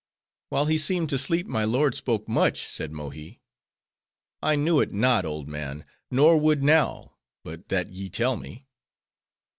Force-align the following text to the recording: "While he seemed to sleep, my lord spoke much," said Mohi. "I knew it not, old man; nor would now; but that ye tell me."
"While 0.49 0.65
he 0.65 0.79
seemed 0.79 1.09
to 1.09 1.19
sleep, 1.19 1.45
my 1.45 1.63
lord 1.63 1.93
spoke 1.93 2.27
much," 2.27 2.65
said 2.65 2.91
Mohi. 2.91 3.39
"I 4.41 4.55
knew 4.55 4.79
it 4.79 4.91
not, 4.91 5.25
old 5.25 5.47
man; 5.47 5.85
nor 6.09 6.39
would 6.39 6.63
now; 6.63 7.17
but 7.43 7.69
that 7.69 7.91
ye 7.93 8.09
tell 8.09 8.35
me." 8.35 8.65